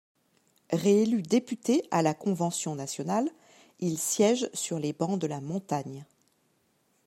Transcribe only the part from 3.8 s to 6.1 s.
siège sur les bancs de la Montagne.